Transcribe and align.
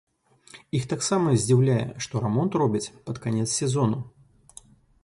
Іх 0.79 0.87
таксама 0.93 1.35
здзіўляе, 1.43 1.83
што 2.07 2.25
рамонт 2.25 2.51
робяць 2.63 2.85
пад 3.11 3.15
канец 3.29 3.47
сезону. 3.61 3.99